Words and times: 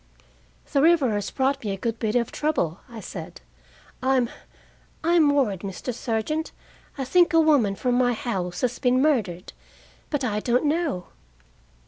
"The 0.71 0.81
river 0.81 1.11
has 1.11 1.29
brought 1.29 1.63
me 1.63 1.69
a 1.69 1.77
good 1.77 1.99
bit 1.99 2.15
of 2.15 2.31
trouble," 2.31 2.79
I 2.89 3.01
said. 3.01 3.39
"I'm 4.01 4.31
I'm 5.03 5.29
worried, 5.29 5.59
Mr. 5.59 5.93
Sergeant. 5.93 6.51
I 6.97 7.05
think 7.05 7.33
a 7.33 7.39
woman 7.39 7.75
from 7.75 7.93
my 7.99 8.13
house 8.13 8.61
has 8.61 8.79
been 8.79 8.99
murdered, 8.99 9.53
but 10.09 10.23
I 10.23 10.39
don't 10.39 10.65
know." 10.65 11.05